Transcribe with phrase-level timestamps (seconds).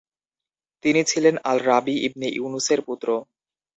[0.83, 3.07] তিনি ছিলেন Al Rabi ibn ইউনূসের পূত্র।